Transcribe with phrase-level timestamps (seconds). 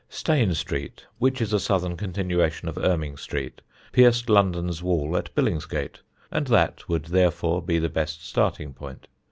[0.09, 3.61] Stane Street, which is a southern continuation of Erming Street,
[3.91, 5.99] pierced London's wall at Billingsgate,
[6.31, 9.07] and that would therefore be the best starting point.